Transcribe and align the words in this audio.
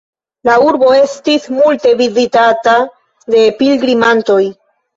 La 0.47 0.53
urbo 0.69 0.87
estis 0.99 1.45
multe 1.59 1.93
vizitata 2.01 2.75
de 3.37 3.47
pilgrimantoj. 3.63 4.43